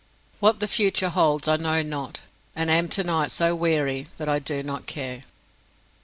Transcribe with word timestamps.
What 0.39 0.59
the 0.59 0.67
future 0.67 1.09
holds 1.09 1.47
I 1.47 1.57
know 1.57 1.83
not, 1.83 2.21
and 2.55 2.71
am 2.71 2.87
tonight 2.89 3.29
so 3.29 3.53
Weary 3.55 4.07
that 4.17 4.27
I 4.27 4.39
do 4.39 4.63
not 4.63 4.87
care. 4.87 5.25